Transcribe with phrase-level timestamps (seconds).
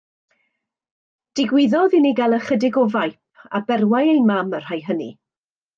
[1.39, 3.21] Digwyddodd i ni gael ychydig o faip,
[3.61, 5.17] a berwai ein mam y rhai hynny.